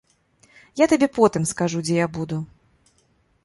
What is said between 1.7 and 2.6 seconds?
дзе я буду.